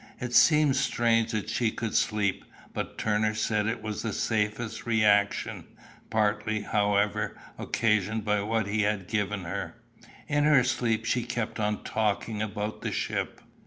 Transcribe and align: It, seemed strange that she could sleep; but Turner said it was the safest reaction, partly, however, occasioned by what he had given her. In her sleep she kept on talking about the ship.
It, 0.19 0.33
seemed 0.33 0.75
strange 0.77 1.31
that 1.31 1.47
she 1.47 1.69
could 1.69 1.93
sleep; 1.93 2.43
but 2.73 2.97
Turner 2.97 3.35
said 3.35 3.67
it 3.67 3.83
was 3.83 4.01
the 4.01 4.13
safest 4.13 4.87
reaction, 4.87 5.65
partly, 6.09 6.61
however, 6.61 7.37
occasioned 7.59 8.25
by 8.25 8.41
what 8.41 8.65
he 8.65 8.81
had 8.81 9.07
given 9.07 9.43
her. 9.43 9.75
In 10.27 10.45
her 10.45 10.63
sleep 10.63 11.05
she 11.05 11.21
kept 11.23 11.59
on 11.59 11.83
talking 11.83 12.41
about 12.41 12.81
the 12.81 12.91
ship. 12.91 13.41